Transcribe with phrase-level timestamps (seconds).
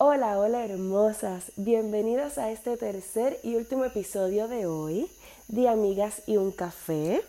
[0.00, 5.10] Hola, hola hermosas, bienvenidas a este tercer y último episodio de hoy
[5.48, 7.20] de Amigas y un Café.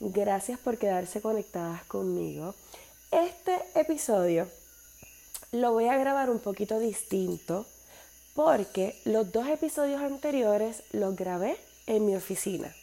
[0.00, 2.54] Gracias por quedarse conectadas conmigo.
[3.10, 4.48] Este episodio
[5.52, 7.66] lo voy a grabar un poquito distinto
[8.34, 12.74] porque los dos episodios anteriores los grabé en mi oficina.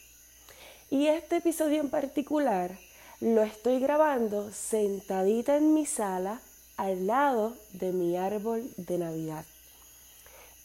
[0.88, 2.78] Y este episodio en particular
[3.20, 6.40] lo estoy grabando sentadita en mi sala
[6.76, 9.44] al lado de mi árbol de Navidad.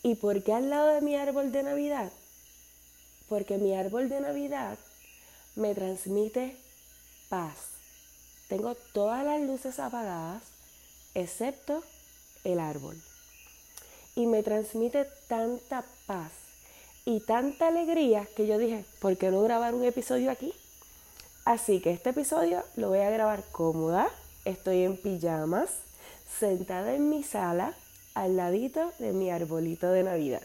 [0.03, 2.11] ¿Y por qué al lado de mi árbol de Navidad?
[3.29, 4.77] Porque mi árbol de Navidad
[5.55, 6.55] me transmite
[7.29, 7.55] paz.
[8.47, 10.43] Tengo todas las luces apagadas,
[11.13, 11.83] excepto
[12.43, 12.95] el árbol.
[14.15, 16.31] Y me transmite tanta paz
[17.05, 20.53] y tanta alegría que yo dije, ¿por qué no grabar un episodio aquí?
[21.45, 24.09] Así que este episodio lo voy a grabar cómoda.
[24.45, 25.69] Estoy en pijamas,
[26.39, 27.73] sentada en mi sala,
[28.13, 30.41] al ladito de mi arbolito de Navidad.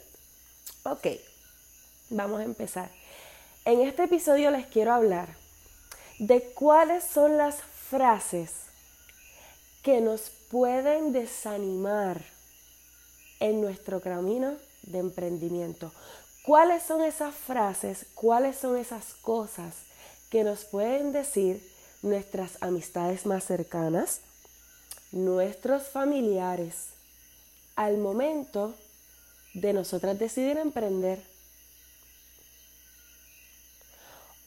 [0.85, 1.07] Ok,
[2.11, 2.91] vamos a empezar.
[3.65, 5.37] En este episodio les quiero hablar
[6.19, 7.57] de cuáles son las
[7.89, 8.53] frases
[9.83, 12.23] que nos pueden desanimar
[13.41, 15.93] en nuestro camino de emprendimiento.
[16.45, 18.07] ¿Cuáles son esas frases?
[18.15, 19.75] ¿Cuáles son esas cosas
[20.31, 21.63] que nos pueden decir
[22.03, 24.21] nuestras amistades más cercanas,
[25.13, 26.89] nuestros familiares,
[27.77, 28.75] al momento
[29.55, 31.23] de nosotras decidir emprender?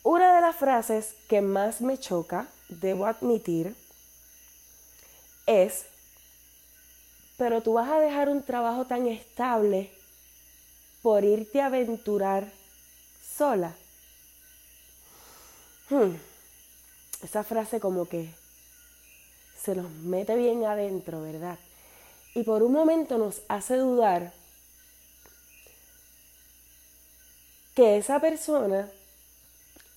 [0.03, 3.75] Una de las frases que más me choca, debo admitir,
[5.45, 5.85] es,
[7.37, 9.91] pero tú vas a dejar un trabajo tan estable
[11.01, 12.51] por irte a aventurar
[13.35, 13.75] sola.
[15.89, 16.15] Hmm.
[17.21, 18.33] Esa frase como que
[19.65, 21.57] se nos mete bien adentro, ¿verdad?
[22.35, 24.31] Y por un momento nos hace dudar
[27.73, 28.91] que esa persona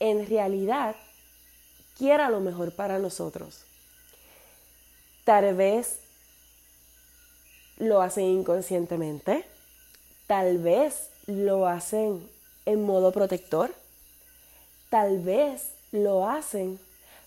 [0.00, 0.96] en realidad
[1.98, 3.60] quiera lo mejor para nosotros.
[5.24, 5.98] Tal vez
[7.76, 9.44] lo hacen inconscientemente,
[10.26, 12.26] tal vez lo hacen
[12.64, 13.74] en modo protector,
[14.88, 16.80] tal vez lo hacen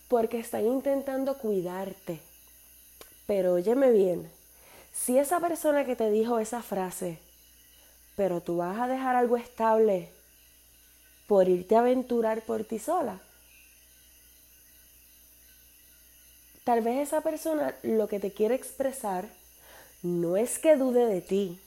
[0.08, 2.31] porque están intentando cuidarte.
[3.32, 4.30] Pero óyeme bien,
[4.92, 7.18] si esa persona que te dijo esa frase,
[8.18, 10.10] pero tú vas a dejar algo estable
[11.28, 13.22] por irte a aventurar por ti sola,
[16.66, 19.30] Tal vez esa persona lo que te quiere expresar
[20.04, 21.58] no es que dude de ti,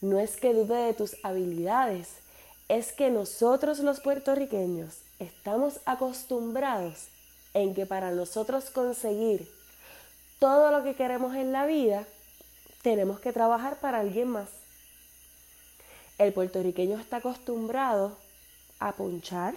[0.00, 2.10] no es que dude de tus habilidades,
[2.68, 7.08] es que nosotros los puertorriqueños estamos acostumbrados
[7.54, 9.61] en que para nosotros conseguir
[10.42, 12.04] todo lo que queremos en la vida,
[12.82, 14.48] tenemos que trabajar para alguien más.
[16.18, 18.18] El puertorriqueño está acostumbrado
[18.80, 19.54] a ponchar,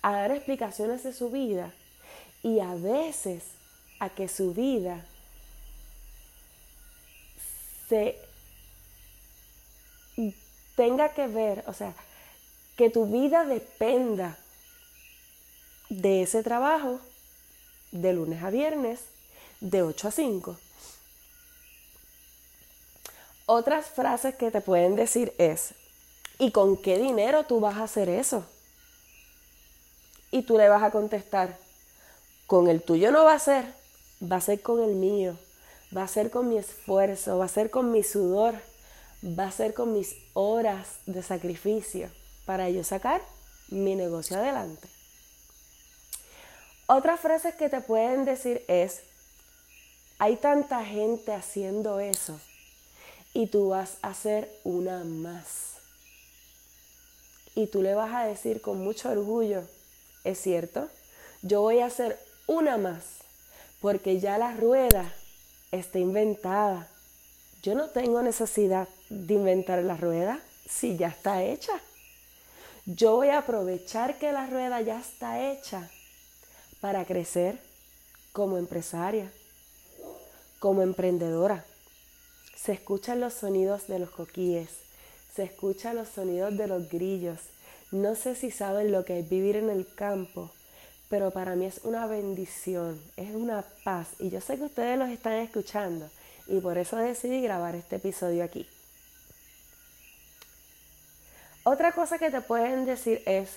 [0.00, 1.74] a dar explicaciones de su vida
[2.42, 3.44] y a veces
[3.98, 5.04] a que su vida
[7.90, 8.18] se
[10.74, 11.92] tenga que ver, o sea,
[12.78, 14.38] que tu vida dependa
[15.90, 16.98] de ese trabajo
[17.92, 19.02] de lunes a viernes,
[19.60, 20.56] de 8 a 5.
[23.46, 25.74] Otras frases que te pueden decir es,
[26.38, 28.44] ¿y con qué dinero tú vas a hacer eso?
[30.30, 31.56] Y tú le vas a contestar,
[32.46, 33.64] con el tuyo no va a ser,
[34.20, 35.38] va a ser con el mío,
[35.96, 38.54] va a ser con mi esfuerzo, va a ser con mi sudor,
[39.22, 42.10] va a ser con mis horas de sacrificio
[42.44, 43.22] para yo sacar
[43.68, 44.88] mi negocio adelante.
[46.86, 49.02] Otras frases que te pueden decir es,
[50.18, 52.38] hay tanta gente haciendo eso
[53.34, 55.74] y tú vas a hacer una más.
[57.54, 59.62] Y tú le vas a decir con mucho orgullo,
[60.24, 60.88] es cierto,
[61.42, 63.02] yo voy a hacer una más
[63.80, 65.12] porque ya la rueda
[65.70, 66.88] está inventada.
[67.62, 71.80] Yo no tengo necesidad de inventar la rueda si ya está hecha.
[72.86, 75.90] Yo voy a aprovechar que la rueda ya está hecha
[76.80, 77.58] para crecer
[78.32, 79.30] como empresaria,
[80.66, 81.64] como emprendedora.
[82.56, 84.70] Se escuchan los sonidos de los coquíes,
[85.32, 87.38] se escuchan los sonidos de los grillos.
[87.92, 90.50] No sé si saben lo que es vivir en el campo
[91.08, 94.08] pero para mí es una bendición, es una paz.
[94.18, 96.10] Y yo sé que ustedes los están escuchando
[96.48, 98.68] y por eso decidí grabar este episodio aquí.
[101.62, 103.50] Otra cosa que te pueden decir es,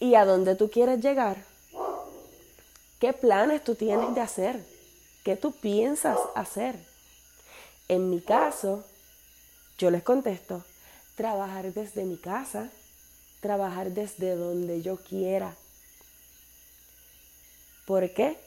[0.00, 1.55] ¿y a dónde tú quieres llegar?
[2.98, 4.64] ¿Qué planes tú tienes de hacer?
[5.22, 6.76] ¿Qué tú piensas hacer?
[7.88, 8.84] En mi caso,
[9.76, 10.64] yo les contesto,
[11.14, 12.70] trabajar desde mi casa,
[13.40, 15.54] trabajar desde donde yo quiera.
[17.86, 18.38] ¿Por qué?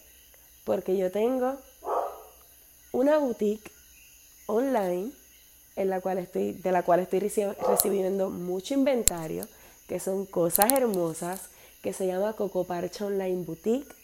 [0.66, 1.57] Porque yo tengo
[2.92, 3.72] una boutique
[4.48, 5.12] online
[5.75, 9.48] en la cual estoy, de la cual estoy recibiendo mucho inventario,
[9.88, 11.50] que son cosas hermosas,
[11.81, 13.99] que se llama Coco Parcha Online Boutique.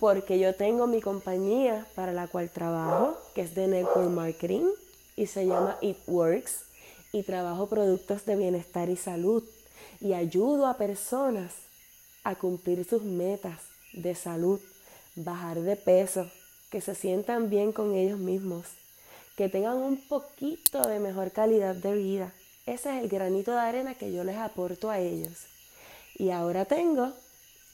[0.00, 4.64] Porque yo tengo mi compañía para la cual trabajo, que es de Network Marketing
[5.14, 6.64] y se llama It Works.
[7.12, 9.44] Y trabajo productos de bienestar y salud.
[10.00, 11.52] Y ayudo a personas
[12.24, 13.60] a cumplir sus metas
[13.92, 14.60] de salud,
[15.16, 16.30] bajar de peso,
[16.70, 18.66] que se sientan bien con ellos mismos,
[19.36, 22.32] que tengan un poquito de mejor calidad de vida.
[22.66, 25.46] Ese es el granito de arena que yo les aporto a ellos.
[26.16, 27.12] Y ahora tengo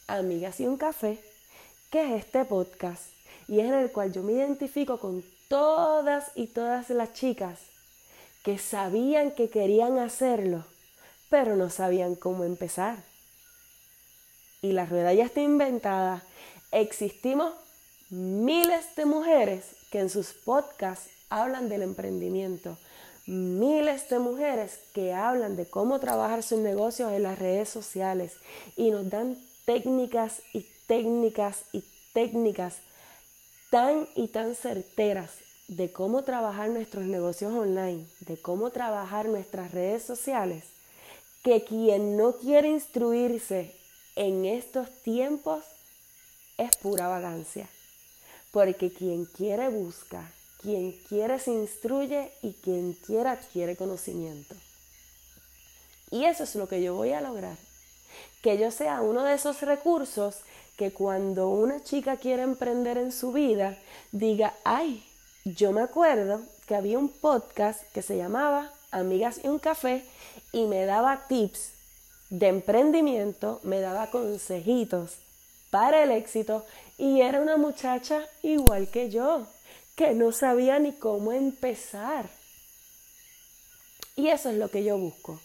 [0.07, 1.19] Amigas y un Café,
[1.91, 3.05] que es este podcast,
[3.49, 7.61] y es en el cual yo me identifico con todas y todas las chicas
[8.45, 10.65] que sabían que querían hacerlo,
[11.29, 12.97] pero no sabían cómo empezar.
[14.63, 16.25] Y la rueda ya está inventada.
[16.71, 17.53] Existimos
[18.11, 22.79] miles de mujeres que en sus podcasts hablan del emprendimiento,
[23.27, 28.35] miles de mujeres que hablan de cómo trabajar sus negocios en las redes sociales
[28.77, 29.37] y nos dan
[29.67, 31.85] técnicas y técnicas y
[32.15, 32.77] técnicas
[33.71, 35.33] tan y tan certeras
[35.69, 40.65] de cómo trabajar nuestros negocios online, de cómo trabajar nuestras redes sociales,
[41.43, 43.75] que quien no quiere instruirse
[44.15, 45.65] en estos tiempos
[46.57, 47.69] es pura vagancia.
[48.53, 54.55] Porque quien quiere busca, quien quiere se instruye y quien quiera adquiere conocimiento.
[56.11, 57.66] Y eso es lo que yo voy a lograr.
[58.43, 60.41] Que yo sea uno de esos recursos
[60.77, 63.79] que cuando una chica quiere emprender en su vida,
[64.13, 65.03] diga, ay,
[65.45, 70.05] yo me acuerdo que había un podcast que se llamaba Amigas y un café
[70.53, 71.73] y me daba tips
[72.31, 75.19] de emprendimiento, me daba consejitos
[75.71, 76.65] para el éxito
[76.99, 79.47] y era una muchacha igual que yo,
[79.95, 82.29] que no sabía ni cómo empezar.
[84.17, 85.41] Y eso es lo que yo busco.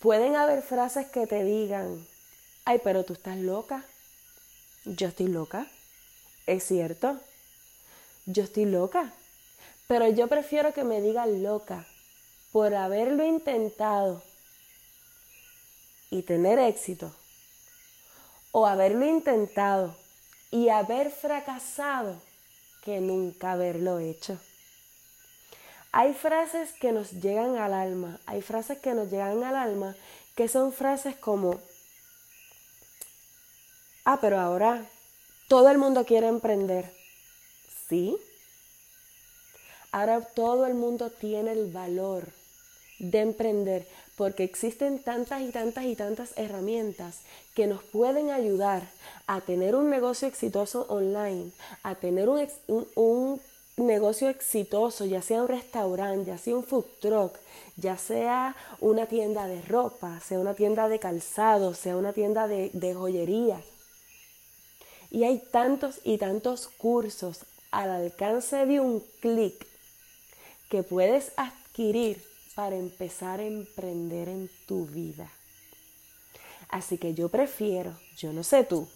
[0.00, 2.06] Pueden haber frases que te digan,
[2.64, 3.84] ay, pero tú estás loca.
[4.86, 5.66] Yo estoy loca.
[6.46, 7.20] Es cierto.
[8.24, 9.12] Yo estoy loca.
[9.86, 11.86] Pero yo prefiero que me digan loca
[12.50, 14.22] por haberlo intentado
[16.10, 17.14] y tener éxito
[18.52, 19.94] o haberlo intentado
[20.50, 22.20] y haber fracasado
[22.82, 24.38] que nunca haberlo hecho.
[25.92, 29.96] Hay frases que nos llegan al alma, hay frases que nos llegan al alma
[30.36, 31.60] que son frases como,
[34.04, 34.86] ah, pero ahora
[35.48, 36.94] todo el mundo quiere emprender.
[37.88, 38.16] ¿Sí?
[39.92, 42.28] Ahora todo el mundo tiene el valor
[43.00, 47.20] de emprender porque existen tantas y tantas y tantas herramientas
[47.54, 48.82] que nos pueden ayudar
[49.26, 51.50] a tener un negocio exitoso online,
[51.82, 53.40] a tener un,
[53.86, 57.38] negocio exitoso, ya sea un restaurante, ya sea un food truck,
[57.76, 62.94] ya sea una tienda de ropa, sea una tienda de calzado, sea una tienda de,
[62.94, 63.60] joyería.
[65.10, 67.40] Y hay tantos y tantos cursos
[67.70, 69.66] al alcance de un clic
[70.68, 72.22] que puedes adquirir
[72.54, 75.30] para empezar a emprender en tu vida.
[76.68, 78.88] Así que yo prefiero, yo no sé tú,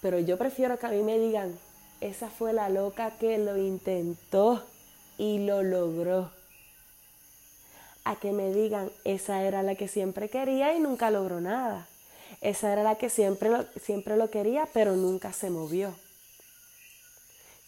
[0.00, 1.58] pero yo prefiero que a mí me digan,
[2.00, 4.64] esa fue la loca que lo intentó
[5.16, 6.30] y lo logró.
[8.04, 11.88] A que me digan, esa era la que siempre quería y nunca logró nada.
[12.40, 15.94] Esa era la que siempre lo, siempre lo quería, pero nunca se movió.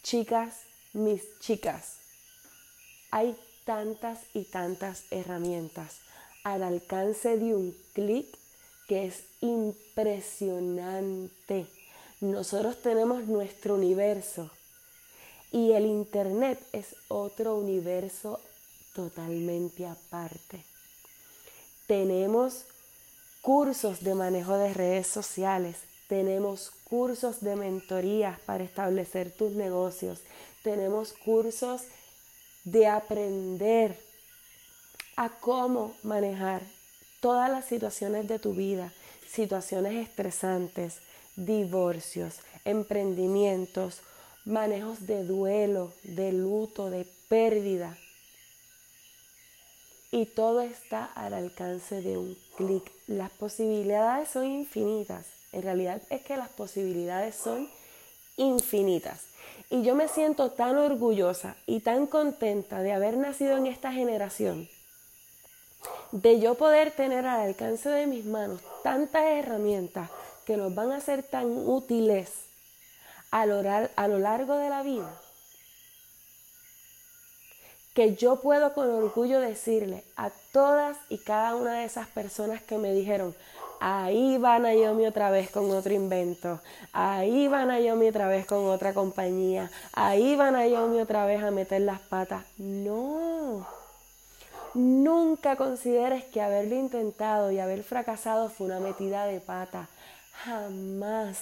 [0.03, 0.61] Chicas,
[0.93, 1.97] mis chicas,
[3.11, 5.97] hay tantas y tantas herramientas
[6.45, 8.27] al alcance de un clic
[8.89, 11.67] que es impresionante.
[12.21, 14.51] Nosotros tenemos nuestro universo
[15.51, 18.41] y el Internet es otro universo
[18.95, 20.63] totalmente aparte.
[21.87, 22.67] Tenemos
[23.41, 30.21] cursos de manejo de redes sociales, tenemos cursos de mentorías para establecer tus negocios,
[30.63, 31.83] tenemos cursos
[32.65, 33.99] de aprender
[35.17, 36.63] a cómo manejar
[37.21, 38.93] todas las situaciones de tu vida,
[39.27, 40.99] situaciones estresantes,
[41.47, 44.01] divorcios, emprendimientos,
[44.45, 47.97] manejos de duelo, de luto, de pérdida.
[50.13, 52.91] Y todo está al alcance de un clic.
[53.07, 55.27] Las posibilidades son infinitas.
[55.53, 57.69] En realidad es que las posibilidades son
[58.37, 59.23] infinitas.
[59.69, 64.69] Y yo me siento tan orgullosa y tan contenta de haber nacido en esta generación,
[66.11, 70.11] de yo poder tener al alcance de mis manos tantas herramientas
[70.47, 72.31] que nos van a ser tan útiles
[73.31, 73.63] a lo,
[73.97, 75.11] a lo largo de la vida,
[77.95, 82.79] que yo puedo con orgullo decirle a todas y cada una de esas personas que
[82.79, 83.35] me dijeron,
[83.81, 86.61] ahí van a Yomi otra vez con otro invento,
[86.93, 91.43] ahí van a Yomi otra vez con otra compañía, ahí van a Yomi otra vez
[91.43, 92.45] a meter las patas.
[92.59, 93.67] No,
[94.75, 99.89] nunca consideres que haberlo intentado y haber fracasado fue una metida de pata,
[100.45, 101.39] jamás.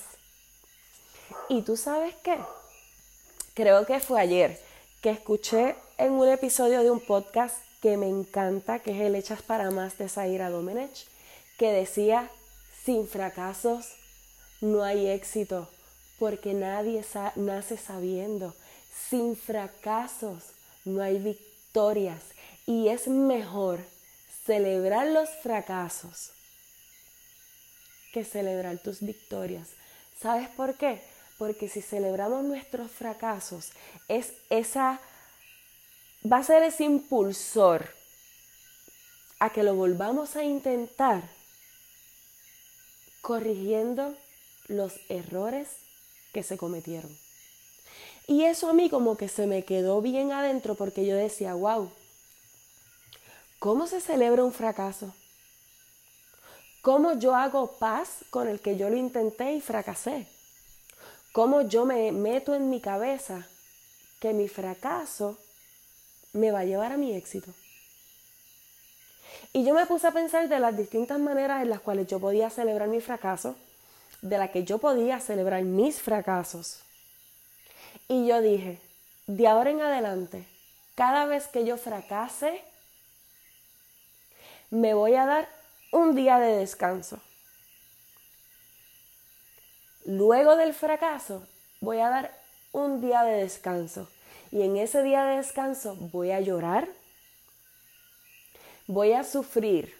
[1.49, 2.38] ¿Y tú sabes qué?
[3.55, 4.61] Creo que fue ayer
[5.02, 9.43] que escuché en un episodio de un podcast que me encanta, que es el Hechas
[9.43, 11.07] para Más de Zaira Domenech
[11.59, 12.31] que decía,
[12.85, 13.87] sin fracasos
[14.61, 15.69] no hay éxito,
[16.19, 18.55] porque nadie nace sabiendo.
[19.09, 20.45] Sin fracasos
[20.85, 22.23] no hay victorias.
[22.64, 23.81] Y es mejor
[24.47, 26.33] celebrar los fracasos
[28.12, 29.69] que celebrar tus victorias.
[30.21, 31.00] ¿Sabes por qué?
[31.38, 33.71] Porque si celebramos nuestros fracasos,
[34.09, 35.00] es esa
[36.31, 37.88] va a ser ese impulsor
[39.38, 41.23] a que lo volvamos a intentar
[43.21, 44.17] corrigiendo
[44.67, 45.69] los errores
[46.33, 47.17] que se cometieron.
[48.27, 51.91] Y eso a mí como que se me quedó bien adentro porque yo decía, wow,
[53.59, 55.15] ¿cómo se celebra un fracaso?
[56.88, 60.26] ¿Cómo yo hago paz con el que yo lo intenté y fracasé?
[61.33, 63.47] ¿Cómo yo me meto en mi cabeza
[64.21, 65.37] que mi fracaso
[66.33, 67.52] me va a llevar a mi éxito?
[69.52, 72.49] Y yo me puse a pensar de las distintas maneras en las cuales yo podía
[72.49, 73.54] celebrar mi fracaso,
[74.23, 76.80] de las que yo podía celebrar mis fracasos.
[78.09, 78.80] Y yo dije,
[79.26, 80.47] de ahora en adelante,
[80.95, 82.62] cada vez que yo fracase,
[84.71, 85.58] me voy a dar
[85.92, 87.21] un día de descanso.
[90.04, 91.47] Luego del fracaso,
[91.80, 92.42] voy a dar
[92.73, 94.09] un día de descanso.
[94.50, 96.88] Y en ese día de descanso voy a llorar,
[98.87, 99.95] voy a sufrir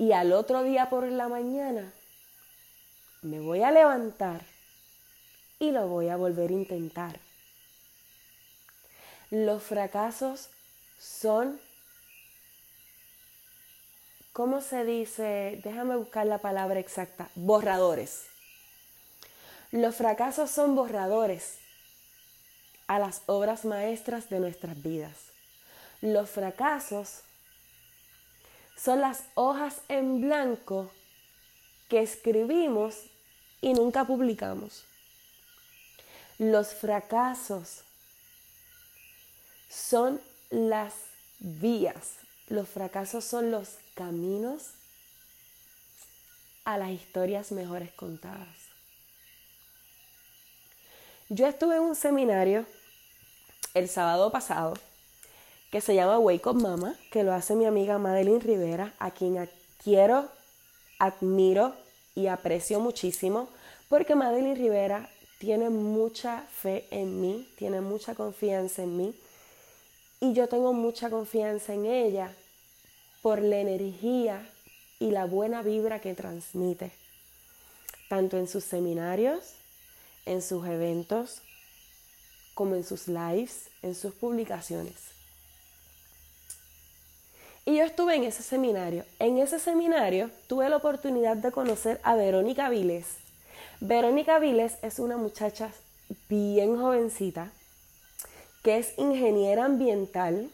[0.00, 1.92] y al otro día por la mañana
[3.20, 4.40] me voy a levantar
[5.58, 7.20] y lo voy a volver a intentar.
[9.30, 10.48] Los fracasos
[10.98, 11.60] son,
[14.32, 15.60] ¿cómo se dice?
[15.64, 18.26] Déjame buscar la palabra exacta, borradores.
[19.72, 21.58] Los fracasos son borradores
[22.86, 25.16] a las obras maestras de nuestras vidas.
[26.00, 27.20] Los fracasos
[28.76, 30.90] son las hojas en blanco
[31.88, 32.96] que escribimos
[33.60, 34.84] y nunca publicamos.
[36.38, 37.82] Los fracasos
[39.68, 40.94] son las
[41.38, 42.14] vías,
[42.50, 44.70] los fracasos son los caminos
[46.64, 48.48] a las historias mejores contadas.
[51.28, 52.66] Yo estuve en un seminario
[53.72, 54.74] el sábado pasado
[55.70, 59.48] que se llama Wake Up Mama, que lo hace mi amiga Madeline Rivera, a quien
[59.82, 60.28] quiero,
[60.98, 61.76] admiro
[62.16, 63.48] y aprecio muchísimo,
[63.88, 69.14] porque Madeline Rivera tiene mucha fe en mí, tiene mucha confianza en mí,
[70.18, 72.34] y yo tengo mucha confianza en ella
[73.22, 74.48] por la energía
[74.98, 76.92] y la buena vibra que transmite,
[78.08, 79.54] tanto en sus seminarios,
[80.26, 81.42] en sus eventos,
[82.54, 84.96] como en sus lives, en sus publicaciones.
[87.64, 89.04] Y yo estuve en ese seminario.
[89.18, 93.06] En ese seminario tuve la oportunidad de conocer a Verónica Viles.
[93.80, 95.70] Verónica Viles es una muchacha
[96.28, 97.52] bien jovencita
[98.62, 100.50] que es ingeniera ambiental.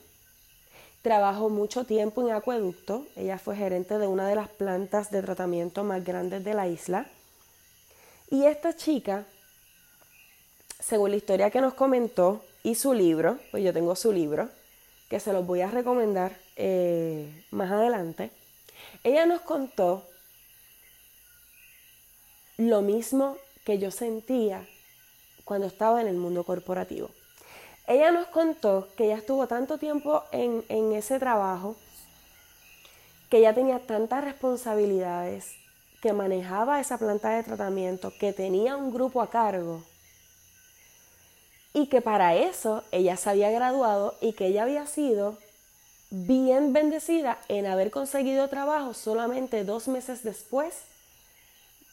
[1.07, 3.07] Trabajó mucho tiempo en acueducto.
[3.15, 7.07] Ella fue gerente de una de las plantas de tratamiento más grandes de la isla.
[8.29, 9.25] Y esta chica,
[10.81, 14.49] según la historia que nos comentó y su libro, pues yo tengo su libro,
[15.09, 18.33] que se los voy a recomendar eh, más adelante,
[19.05, 20.05] ella nos contó
[22.57, 24.67] lo mismo que yo sentía
[25.45, 27.11] cuando estaba en el mundo corporativo.
[27.87, 31.77] Ella nos contó que ella estuvo tanto tiempo en, ese trabajo,
[33.31, 35.55] que ella tenía tantas responsabilidades,
[36.03, 39.83] que manejaba esa planta de tratamiento, que tenía un grupo a cargo
[41.73, 45.39] y que para eso ella se había graduado y que ella había sido
[46.11, 50.75] bien bendecida en haber conseguido trabajo solamente dos meses después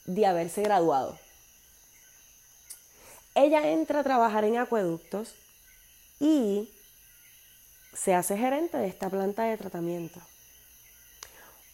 [0.06, 1.18] de haberse graduado.
[3.36, 5.34] ella entra a trabajar en acueductos
[6.24, 6.70] y
[7.94, 10.22] se hace gerente de esta planta de tratamiento.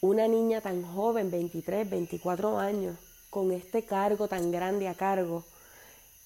[0.02, 2.98] Una niña tan joven, 23, 24 años,
[3.30, 5.46] con este cargo tan grande a cargo.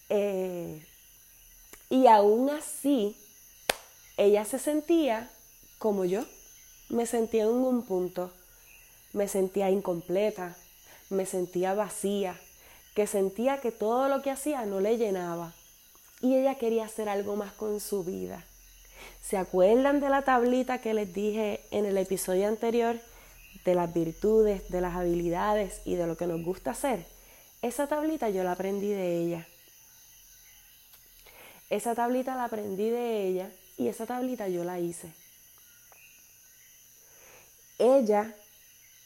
[0.07, 0.85] Eh,
[1.89, 3.17] y aún así,
[4.15, 5.29] ella se sentía
[5.77, 6.23] como yo.
[6.87, 8.31] Me sentía en un punto.
[9.11, 10.55] Me sentía incompleta.
[11.09, 12.39] Me sentía vacía.
[12.95, 15.53] Que sentía que todo lo que hacía no le llenaba.
[16.23, 18.45] Y ella quería hacer algo más con su vida.
[19.21, 22.97] ¿Se acuerdan de la tablita que les dije en el episodio anterior?
[23.65, 27.05] De las virtudes, de las habilidades y de lo que nos gusta hacer.
[27.61, 29.47] Esa tablita yo la aprendí de ella.
[31.69, 35.11] Esa tablita la aprendí de ella y esa tablita yo la hice.
[37.79, 38.33] Ella,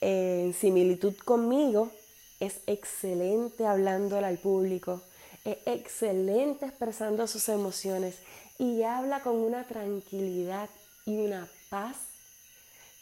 [0.01, 1.91] en similitud conmigo,
[2.39, 5.01] es excelente hablándole al público,
[5.45, 8.15] es excelente expresando sus emociones
[8.57, 10.69] y habla con una tranquilidad
[11.05, 11.97] y una paz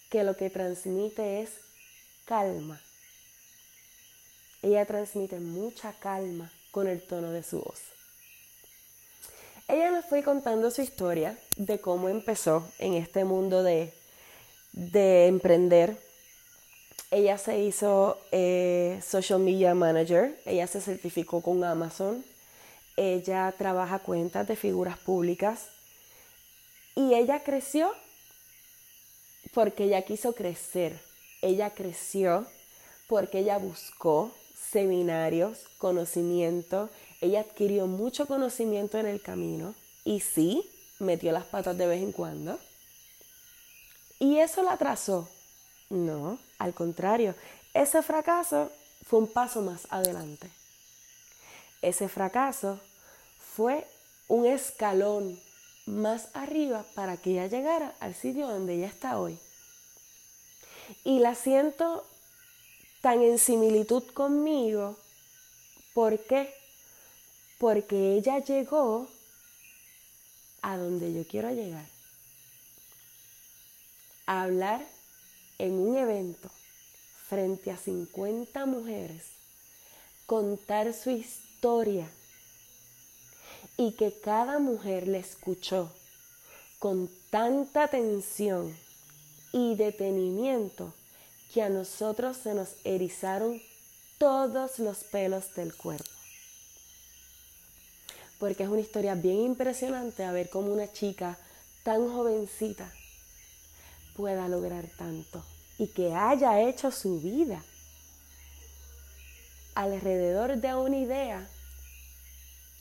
[0.09, 1.49] que lo que transmite es
[2.25, 2.81] calma.
[4.61, 7.81] Ella transmite mucha calma con el tono de su voz.
[9.67, 13.93] Ella nos fue contando su historia de cómo empezó en este mundo de,
[14.73, 16.04] de emprender.
[17.11, 22.25] Ella se hizo eh, social media manager, ella se certificó con Amazon,
[22.97, 25.67] ella trabaja cuentas de figuras públicas
[26.95, 27.91] y ella creció
[29.53, 30.99] porque ella quiso crecer.
[31.41, 32.45] Ella creció
[33.07, 34.31] porque ella buscó
[34.71, 36.89] seminarios, conocimiento.
[37.21, 42.11] Ella adquirió mucho conocimiento en el camino y sí, metió las patas de vez en
[42.11, 42.59] cuando.
[44.19, 45.29] ¿Y eso la atrasó?
[45.95, 47.35] No, al contrario,
[47.73, 48.69] ese fracaso
[49.05, 50.51] fue un paso más adelante.
[51.81, 52.81] Ese fracaso
[53.55, 53.87] fue
[54.27, 55.39] un escalón
[55.85, 59.39] más arriba para que ella llegara al sitio donde ella está hoy.
[61.05, 62.05] Y la siento
[62.99, 64.97] tan en similitud conmigo.
[65.93, 66.53] ¿Por qué?
[67.57, 69.07] Porque ella llegó
[70.61, 71.85] a donde yo quiero llegar.
[74.25, 74.94] A hablar
[75.57, 76.49] en un evento
[77.27, 79.23] frente a 50 mujeres,
[80.25, 82.07] contar su historia
[83.77, 85.91] y que cada mujer le escuchó
[86.79, 88.75] con tanta atención
[89.51, 90.93] y detenimiento
[91.53, 93.61] que a nosotros se nos erizaron
[94.17, 96.09] todos los pelos del cuerpo.
[98.39, 101.37] Porque es una historia bien impresionante a ver cómo una chica
[101.83, 102.91] tan jovencita
[104.15, 105.43] pueda lograr tanto
[105.77, 107.63] y que haya hecho su vida
[109.75, 111.47] alrededor de una idea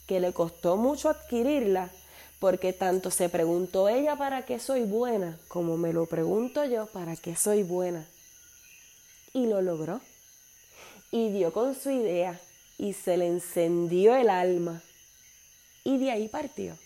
[0.06, 1.90] que le costó mucho adquirirla,
[2.38, 7.16] porque tanto se preguntó ella para qué soy buena, como me lo pregunto yo para
[7.16, 8.06] qué soy buena.
[9.32, 10.00] Y lo logró.
[11.10, 12.38] Y dio con su idea
[12.76, 14.82] y se le encendió el alma.
[15.84, 16.76] Y de ahí partió.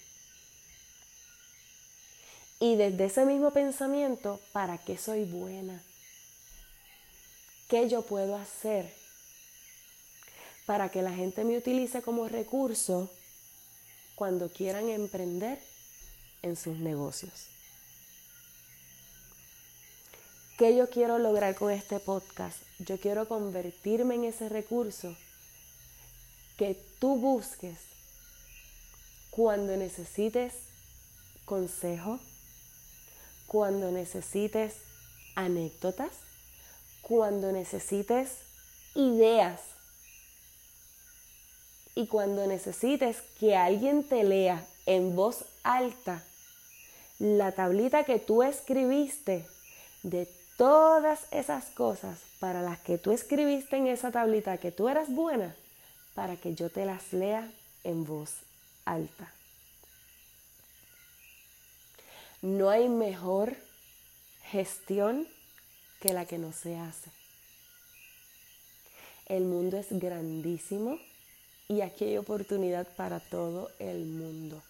[2.61, 5.83] Y desde ese mismo pensamiento, ¿para qué soy buena?
[7.68, 8.92] ¿Qué yo puedo hacer
[10.68, 13.11] para que la gente me utilice como recurso
[14.16, 15.59] cuando quieran emprender
[16.42, 17.47] en sus negocios.
[20.59, 22.59] ¿Qué yo quiero lograr con este podcast?
[22.81, 25.16] Yo quiero convertirme en ese recurso
[26.57, 27.79] que tú busques
[29.31, 30.53] cuando necesites
[31.44, 32.18] consejo,
[33.48, 34.74] cuando necesites
[35.34, 36.12] anécdotas,
[37.02, 38.30] cuando necesites
[38.94, 39.61] ideas
[41.94, 46.22] y cuando necesites que alguien te lea en voz alta
[47.18, 49.44] la tablita que tú escribiste
[50.02, 55.08] de todas esas cosas para las que tú escribiste en esa tablita que tú eras
[55.08, 55.56] buena,
[56.14, 57.50] para que yo te las lea
[57.82, 58.34] en voz
[58.84, 59.32] alta.
[62.40, 63.57] No hay mejor
[64.44, 65.27] gestión
[66.01, 67.11] que la que no se hace.
[69.27, 70.98] El mundo es grandísimo
[71.66, 74.62] y aquí hay oportunidad para todo el mundo.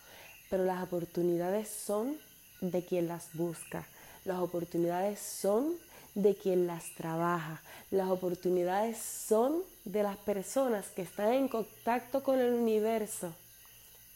[0.48, 2.16] Pero las oportunidades son
[2.62, 3.86] de quien las busca.
[4.24, 5.76] Las oportunidades son
[6.14, 7.62] de quien las trabaja.
[7.90, 13.34] Las oportunidades son de las personas que están en contacto con el universo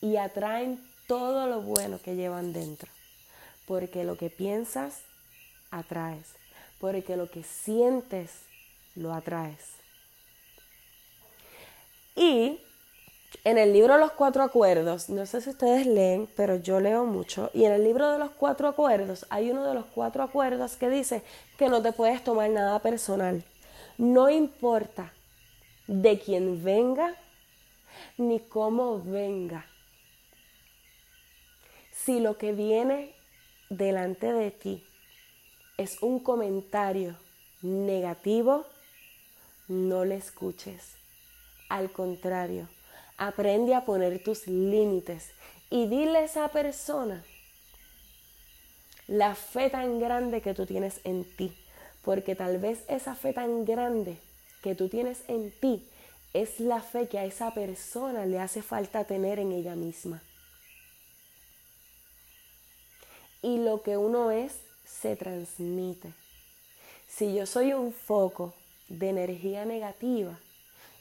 [0.00, 2.90] y atraen todo lo bueno que llevan dentro.
[3.66, 5.02] Porque lo que piensas,
[5.70, 6.34] atraes.
[6.80, 8.30] Porque lo que sientes,
[8.94, 9.60] lo atraes.
[12.14, 12.60] Y
[13.44, 17.04] en el libro de los cuatro acuerdos, no sé si ustedes leen, pero yo leo
[17.06, 20.76] mucho, y en el libro de los cuatro acuerdos hay uno de los cuatro acuerdos
[20.76, 21.22] que dice
[21.58, 23.42] que no te puedes tomar nada personal.
[23.98, 25.12] No importa
[25.86, 27.16] de quién venga
[28.16, 29.66] ni cómo venga.
[31.92, 33.14] Si lo que viene
[33.76, 34.84] delante de ti
[35.78, 37.16] es un comentario
[37.62, 38.66] negativo,
[39.68, 40.96] no le escuches.
[41.68, 42.68] Al contrario,
[43.16, 45.30] aprende a poner tus límites
[45.70, 47.24] y dile a esa persona
[49.08, 51.56] la fe tan grande que tú tienes en ti,
[52.04, 54.18] porque tal vez esa fe tan grande
[54.62, 55.88] que tú tienes en ti
[56.34, 60.22] es la fe que a esa persona le hace falta tener en ella misma.
[63.42, 64.52] Y lo que uno es
[64.84, 66.12] se transmite.
[67.08, 68.54] Si yo soy un foco
[68.88, 70.38] de energía negativa,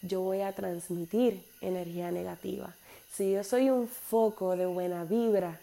[0.01, 2.75] yo voy a transmitir energía negativa.
[3.11, 5.59] Si yo soy un foco de buena vibra,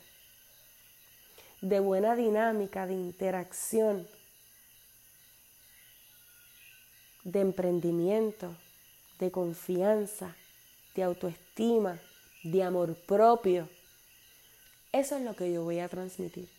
[1.60, 4.06] de buena dinámica, de interacción,
[7.24, 8.54] de emprendimiento,
[9.18, 10.36] de confianza,
[10.94, 11.98] de autoestima,
[12.44, 13.68] de amor propio,
[14.92, 16.58] eso es lo que yo voy a transmitir.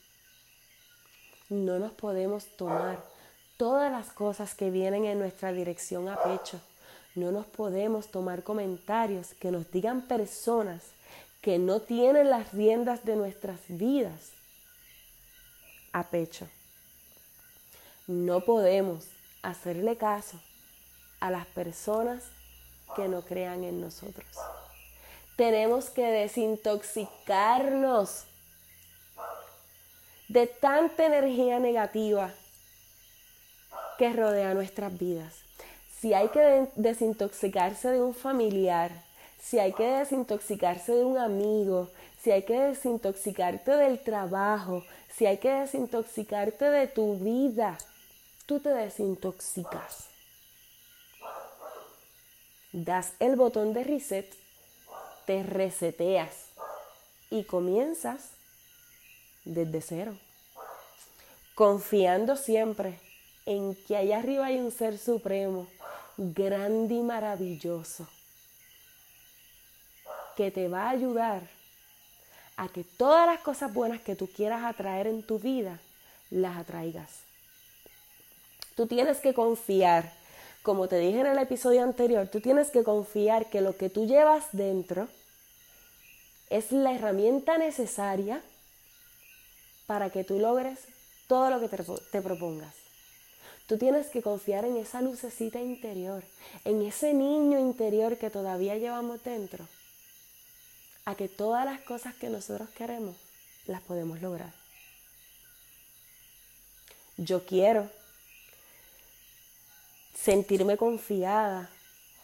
[1.50, 3.04] No nos podemos tomar
[3.58, 6.62] todas las cosas que vienen en nuestra dirección a pecho.
[7.16, 10.84] No nos podemos tomar comentarios que nos digan personas
[11.42, 14.34] que no tienen las riendas de nuestras vidas
[15.92, 16.48] a pecho.
[18.08, 19.08] No podemos
[19.42, 20.40] hacerle caso
[21.20, 22.26] a las personas
[22.96, 24.28] que no crean en nosotros.
[25.36, 28.26] Tenemos que desintoxicarnos
[30.30, 32.32] de tanta energía negativa
[33.98, 35.34] que rodea nuestras vidas.
[36.00, 38.92] Si hay que desintoxicarse de un familiar,
[39.42, 41.90] si hay que desintoxicarse de un amigo,
[42.22, 47.78] si hay que desintoxicarte del trabajo, si hay que desintoxicarte de tu vida,
[48.46, 50.06] tú te desintoxicas.
[52.72, 54.32] Das el botón de reset,
[55.26, 56.50] te reseteas
[57.32, 58.39] y comienzas
[59.50, 60.16] desde cero,
[61.56, 63.00] confiando siempre
[63.46, 65.68] en que allá arriba hay un ser supremo,
[66.18, 68.08] grande y maravilloso,
[70.36, 71.42] que te va a ayudar
[72.58, 75.80] a que todas las cosas buenas que tú quieras atraer en tu vida,
[76.30, 77.10] las atraigas.
[78.76, 80.14] Tú tienes que confiar,
[80.62, 84.06] como te dije en el episodio anterior, tú tienes que confiar que lo que tú
[84.06, 85.08] llevas dentro
[86.50, 88.42] es la herramienta necesaria
[89.90, 90.78] para que tú logres
[91.26, 92.76] todo lo que te, propongas.
[93.66, 96.24] Tú tienes que confiar en esa lucecita interior,
[96.64, 99.68] en ese niño interior que todavía llevamos dentro,
[101.06, 103.16] a que todas las cosas que nosotros queremos
[103.66, 104.54] las podemos lograr.
[107.18, 107.90] Yo quiero
[110.14, 111.68] sentirme confiada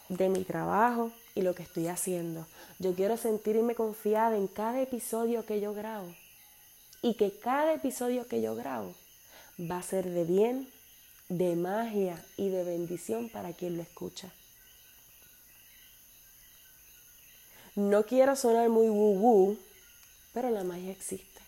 [0.08, 2.46] de mi trabajo y lo que estoy haciendo.
[2.78, 6.14] Yo quiero sentirme confiada en cada episodio que yo grabo
[7.02, 8.94] y que cada episodio que yo grabo
[9.58, 10.68] va a ser de bien
[11.28, 14.32] de magia y de bendición para quien lo escucha.
[17.74, 19.58] No quiero sonar muy woo
[20.32, 21.40] pero la magia existe.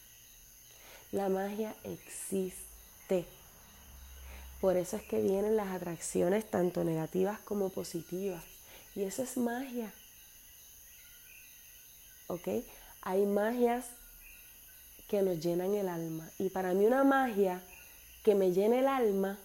[1.13, 3.27] La magia existe.
[4.63, 8.43] Por eso es que vienen las atracciones tanto negativas como positivas.
[8.95, 9.93] Y eso es magia.
[12.29, 12.49] ¿Ok?
[13.03, 13.85] Hay magias
[15.09, 16.31] que nos llenan el alma.
[16.39, 17.63] Y para mí una magia
[18.23, 19.39] que me llene el alma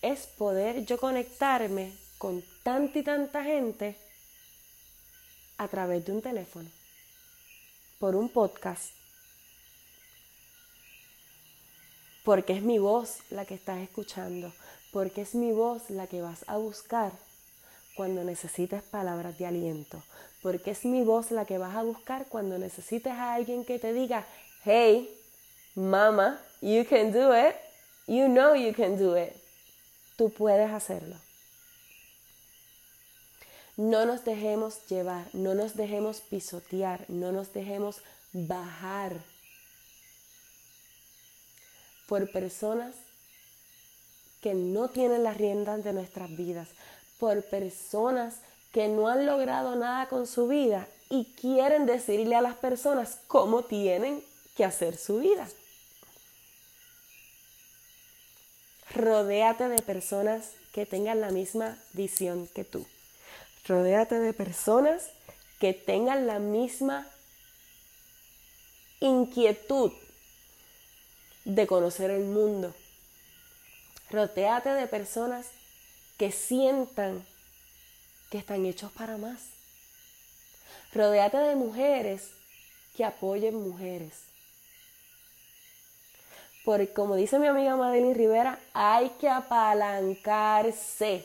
[0.00, 3.96] es poder yo conectarme con tanta y tanta gente
[5.56, 6.70] a través de un teléfono,
[7.98, 8.92] por un podcast,
[12.24, 14.52] porque es mi voz la que estás escuchando,
[14.92, 17.12] porque es mi voz la que vas a buscar
[17.98, 20.00] cuando necesites palabras de aliento,
[20.40, 23.92] porque es mi voz la que vas a buscar cuando necesites a alguien que te
[23.92, 24.24] diga,
[24.64, 25.12] hey,
[25.74, 27.56] mama, you can do it,
[28.06, 29.32] you know you can do it.
[30.16, 31.16] Tú puedes hacerlo.
[33.76, 37.96] No nos dejemos llevar, no nos dejemos pisotear, no nos dejemos
[38.32, 39.16] bajar
[42.06, 42.94] por personas
[44.40, 46.68] que no tienen las riendas de nuestras vidas,
[47.18, 48.36] por personas
[48.72, 53.62] que no han logrado nada con su vida y quieren decirle a las personas cómo
[53.62, 54.22] tienen
[54.56, 55.48] que hacer su vida.
[58.94, 62.86] Rodéate de personas que tengan la misma visión que tú.
[63.66, 65.10] Rodéate de personas
[65.60, 67.06] que tengan la misma
[69.00, 69.92] inquietud
[71.44, 72.74] de conocer el mundo.
[74.10, 75.46] Rodéate de personas
[76.18, 77.24] que sientan
[78.30, 79.38] que están hechos para más.
[80.92, 82.30] Rodéate de mujeres
[82.96, 84.24] que apoyen mujeres.
[86.64, 91.24] Porque como dice mi amiga Madeline Rivera, hay que apalancarse.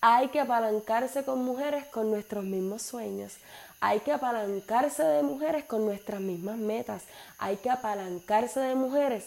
[0.00, 3.38] Hay que apalancarse con mujeres con nuestros mismos sueños.
[3.80, 7.04] Hay que apalancarse de mujeres con nuestras mismas metas.
[7.38, 9.24] Hay que apalancarse de mujeres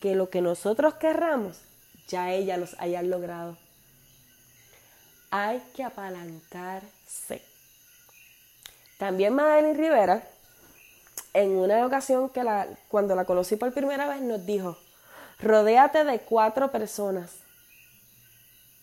[0.00, 1.58] que lo que nosotros querramos,
[2.08, 3.56] ya ellas los hayan logrado.
[5.34, 7.40] Hay que apalancarse.
[8.98, 10.22] También Madeline Rivera,
[11.32, 14.76] en una ocasión que la, cuando la conocí por primera vez, nos dijo,
[15.40, 17.30] rodéate de cuatro personas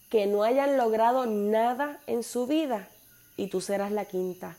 [0.10, 2.88] que no hayan logrado nada en su vida
[3.38, 4.58] y tú serás la quinta.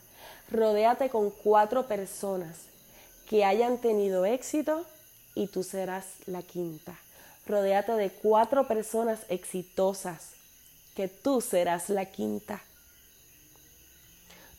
[0.49, 2.67] Rodéate con cuatro personas
[3.27, 4.85] que hayan tenido éxito
[5.35, 6.97] y tú serás la quinta.
[7.45, 10.40] Rodéate de cuatro personas exitosas
[10.95, 12.61] que tú serás la quinta.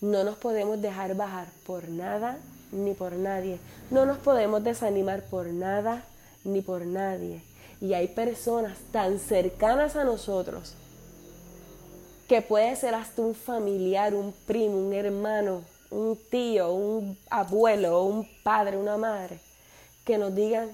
[0.00, 2.38] No nos podemos dejar bajar por nada
[2.72, 3.58] ni por nadie.
[3.90, 6.04] No nos podemos desanimar por nada
[6.44, 7.42] ni por nadie.
[7.80, 10.74] Y hay personas tan cercanas a nosotros
[12.28, 18.26] que puede ser hasta un familiar, un primo, un hermano, un tío, un abuelo, un
[18.42, 19.38] padre, una madre,
[20.04, 20.70] que nos digan,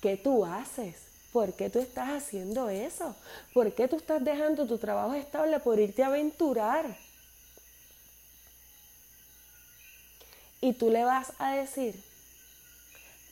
[0.00, 1.07] ¿qué tú haces?
[1.32, 3.14] ¿Por qué tú estás haciendo eso?
[3.52, 6.96] ¿Por qué tú estás dejando tu trabajo estable por irte a aventurar?
[10.60, 12.02] Y tú le vas a decir,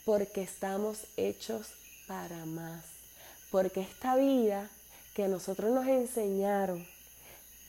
[0.04, 1.72] porque estamos hechos
[2.06, 2.85] para más.
[3.50, 4.68] Porque esta vida
[5.14, 6.87] que nosotros nos enseñaron,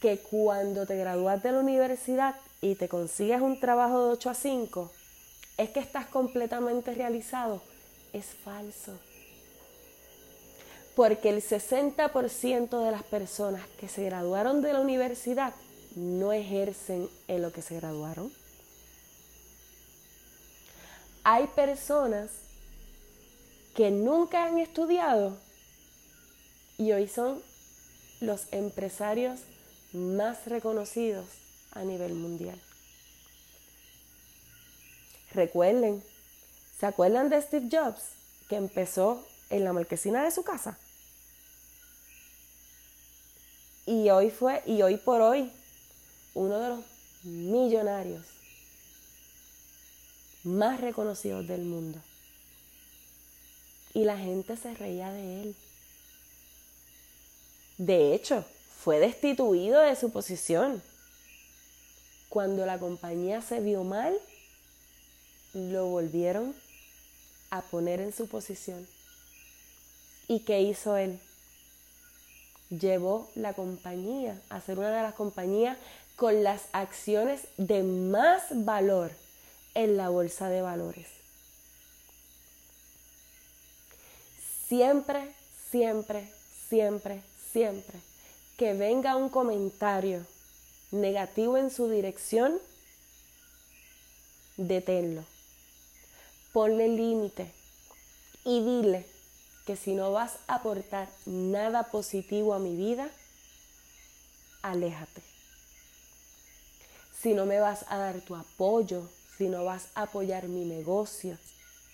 [0.01, 4.33] que cuando te gradúas de la universidad y te consigues un trabajo de 8 a
[4.35, 4.91] 5,
[5.57, 7.61] es que estás completamente realizado,
[8.13, 8.93] es falso.
[10.97, 15.53] Porque el 60% de las personas que se graduaron de la universidad
[15.95, 18.33] no ejercen en lo que se graduaron.
[21.23, 22.31] Hay personas
[23.75, 25.38] que nunca han estudiado
[26.79, 27.43] y hoy son
[28.19, 29.41] los empresarios
[29.93, 31.27] más reconocidos
[31.73, 32.60] a nivel mundial.
[35.36, 36.03] Recuerden,
[36.79, 38.01] ¿se acuerdan de Steve Jobs
[38.49, 40.79] que empezó en la marquesina de su casa?
[43.88, 45.50] Y hoy fue, y hoy por hoy,
[46.34, 46.84] uno de los
[47.23, 48.26] millonarios
[50.43, 51.97] más reconocidos del mundo.
[53.93, 55.56] Y la gente se reía de él.
[57.78, 58.43] De hecho,
[58.84, 60.84] fue destituido de su posición.
[62.28, 64.13] Cuando la compañía se vio mal,
[65.54, 66.54] lo volvieron
[67.52, 68.86] a poner en su posición.
[70.28, 71.21] ¿Y qué hizo él?
[72.69, 75.77] Llevó la compañía a ser una de las compañías
[76.15, 79.12] con las acciones de más valor
[79.73, 81.08] en la bolsa de valores.
[84.67, 85.32] Siempre,
[85.71, 86.30] siempre,
[86.67, 87.21] siempre,
[87.53, 87.99] siempre
[88.58, 90.25] que venga un comentario
[90.91, 92.60] negativo en su dirección,
[94.58, 95.23] deténlo.
[96.53, 97.51] Ponle límite
[98.43, 99.06] y dile
[99.67, 103.10] que si no vas a aportar nada positivo a mi vida,
[104.62, 105.21] aléjate.
[107.21, 111.38] Si no me vas a dar tu apoyo, si no vas a apoyar mi negocio,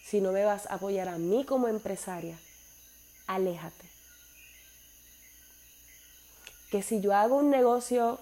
[0.06, 2.38] si no me vas a apoyar a mí como empresaria,
[3.26, 3.90] aléjate
[6.70, 8.20] que si yo hago un negocio,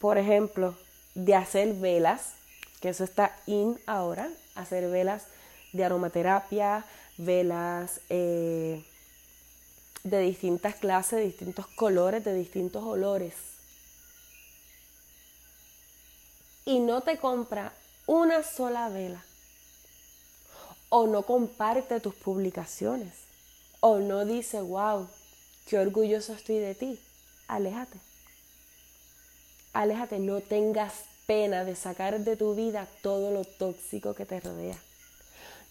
[0.00, 0.76] por ejemplo,
[1.14, 2.34] de hacer velas,
[2.80, 5.24] que eso está in ahora, hacer velas
[5.72, 6.84] de aromaterapia,
[7.18, 8.82] velas eh,
[10.02, 13.34] de distintas clases, de distintos colores, de distintos olores.
[16.64, 17.74] Y no te compra
[18.06, 19.22] una sola vela.
[20.88, 23.12] O no comparte tus publicaciones.
[23.80, 25.06] O no dice, wow,
[25.66, 26.98] qué orgulloso estoy de ti
[27.48, 27.98] aléjate.
[29.72, 30.92] Aléjate, no tengas
[31.26, 34.76] pena de sacar de tu vida todo lo tóxico que te rodea.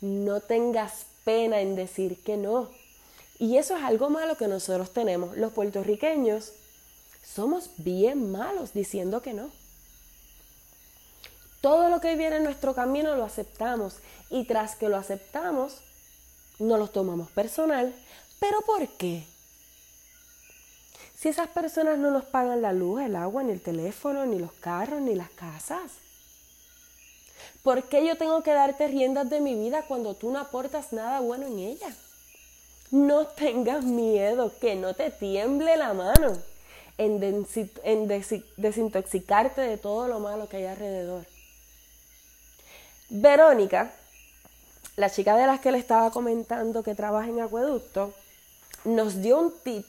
[0.02, 2.70] No tengas pena en decir que no.
[3.38, 5.36] Y eso es algo malo que nosotros tenemos.
[5.36, 6.54] Los puertorriqueños
[7.22, 9.50] somos bien malos diciendo que no.
[11.60, 13.96] Todo lo que viene en nuestro camino lo aceptamos
[14.30, 15.82] y tras que lo aceptamos,
[16.60, 17.94] no lo tomamos personal.
[18.40, 19.26] ¿Pero por qué?
[21.20, 24.52] si esas personas no nos pagan la luz, el agua, ni el teléfono, ni los
[24.54, 25.92] carros, ni las casas?
[27.64, 31.20] ¿Por qué yo tengo que darte riendas de mi vida cuando tú no aportas nada
[31.20, 31.90] bueno en ella?
[32.92, 36.38] No tengas miedo, que no te tiemble la mano
[36.98, 37.46] en,
[38.58, 41.26] desintoxicarte de todo lo malo que hay alrededor.
[43.10, 43.94] Verónica,
[44.96, 48.14] la chica de las que le estaba comentando que trabaja en acueducto,
[48.84, 49.86] nos dio un tip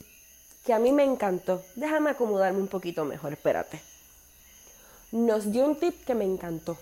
[0.64, 1.62] que a mí me encantó.
[1.76, 3.80] Déjame acomodarme un poquito mejor, espérate.
[5.12, 6.76] Nos dio un tip que me encantó.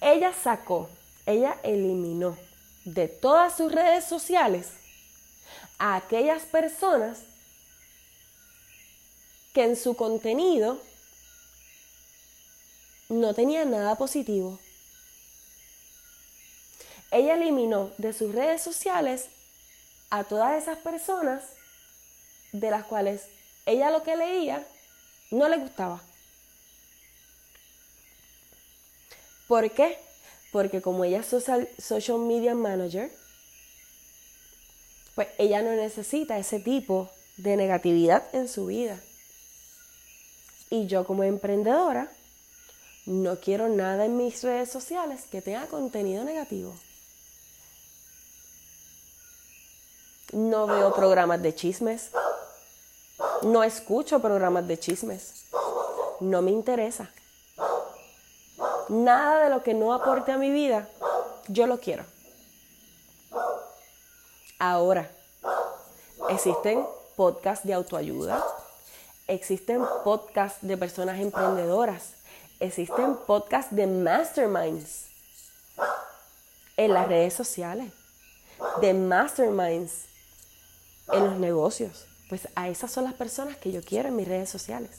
[0.00, 0.88] Ella sacó,
[1.26, 2.36] ella eliminó
[2.84, 4.68] de todas sus redes sociales
[5.78, 7.20] a aquellas personas
[9.52, 10.80] que en su contenido
[13.08, 14.58] no tenían nada positivo.
[17.10, 19.26] Ella eliminó de sus redes sociales
[20.10, 21.42] a todas esas personas
[22.52, 23.26] de las cuales
[23.66, 24.66] ella lo que leía
[25.30, 26.00] no le gustaba.
[29.50, 29.98] ¿Por qué?
[30.52, 31.68] Porque como ella es social,
[32.20, 33.10] media manager,
[35.16, 39.00] pues ella no necesita ese tipo de negatividad en su vida.
[40.70, 42.12] Y yo como emprendedora
[43.06, 46.72] no quiero nada en mis redes sociales que tenga contenido negativo.
[50.32, 52.10] No veo programas de chismes.
[53.42, 55.46] No escucho programas de chismes.
[56.20, 57.10] No me interesa.
[58.90, 60.88] Nada de lo que no aporte a mi vida,
[61.46, 62.04] yo lo quiero.
[64.58, 65.08] Ahora,
[66.28, 68.44] existen podcasts de autoayuda,
[69.28, 72.14] existen podcasts de personas emprendedoras,
[72.58, 75.06] existen podcasts de masterminds
[76.76, 77.92] en las redes sociales,
[78.80, 80.06] de masterminds
[81.12, 82.06] en los negocios.
[82.28, 84.90] Pues a esas son las personas que yo quiero en mis redes sociales.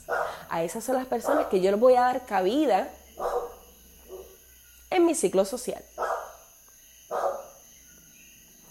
[0.48, 2.88] A esas son las personas que yo les voy a dar cabida
[4.96, 5.82] en mi ciclo social.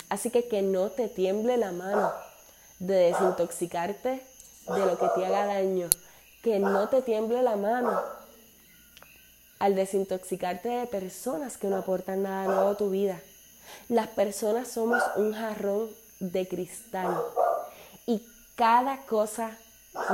[0.10, 2.12] Así que que no te tiemble la mano
[2.80, 4.22] de desintoxicarte
[4.68, 5.90] de lo que te haga daño.
[6.44, 8.02] Que no te tiemble la mano
[9.60, 13.22] al desintoxicarte de personas que no aportan nada nuevo a tu vida.
[13.88, 17.22] Las personas somos un jarrón de cristal
[18.06, 19.58] y cada cosa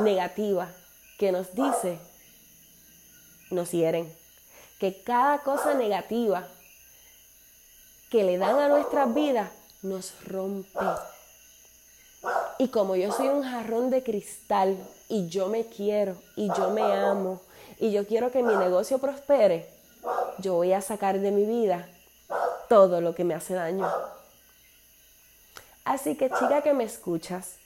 [0.02, 0.70] negativa
[1.18, 1.98] que nos dice
[3.50, 4.14] nos hieren.
[4.80, 6.48] Que cada cosa negativa
[8.10, 9.50] que le dan a nuestras vidas
[9.82, 10.80] nos rompe.
[12.60, 14.78] Y como yo soy un jarrón de cristal
[15.10, 17.42] y yo me quiero y yo me amo
[17.80, 19.70] y yo quiero que mi negocio prospere,
[20.40, 21.88] yo voy a sacar de mi vida
[22.70, 23.88] todo lo que me hace daño.
[25.86, 27.58] Así que chica que me escuchas,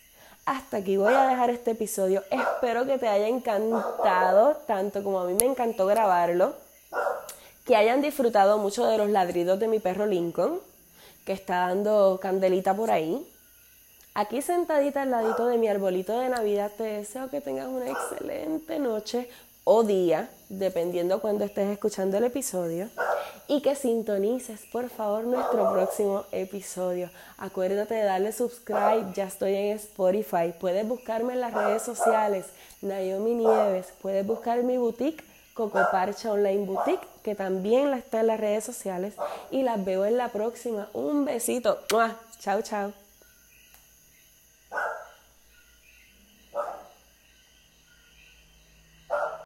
[0.46, 2.24] hasta aquí voy a dejar este episodio.
[2.30, 6.54] Espero que te haya encantado, tanto como a mí me encantó grabarlo.
[7.66, 10.60] Que hayan disfrutado mucho de los ladridos de mi perro Lincoln,
[11.26, 13.26] que está dando candelita por ahí.
[14.14, 18.78] Aquí sentadita al ladito de mi arbolito de Navidad, te deseo que tengas una excelente
[18.80, 19.30] noche
[19.64, 22.90] o día, dependiendo cuando estés escuchando el episodio
[23.48, 27.10] y que sintonices por favor nuestro próximo episodio.
[27.38, 32.46] Acuérdate de darle subscribe, ya estoy en Spotify, puedes buscarme en las redes sociales,
[32.82, 38.28] Naomi Nieves, puedes buscar mi boutique, Coco Parcha Online Boutique, que también la está en
[38.28, 39.16] las redes sociales
[39.52, 40.88] y las veo en la próxima.
[40.94, 41.80] Un besito,
[42.40, 43.01] chao chao.